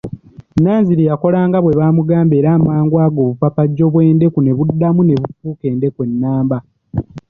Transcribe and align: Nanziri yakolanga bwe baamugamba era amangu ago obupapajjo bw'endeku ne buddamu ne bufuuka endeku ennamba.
Nanziri 0.63 1.03
yakolanga 1.09 1.57
bwe 1.61 1.73
baamugamba 1.79 2.33
era 2.39 2.49
amangu 2.57 2.95
ago 3.05 3.19
obupapajjo 3.23 3.85
bw'endeku 3.93 4.39
ne 4.41 4.51
buddamu 4.57 5.01
ne 5.03 5.15
bufuuka 5.21 5.65
endeku 5.73 5.99
ennamba. 6.09 6.57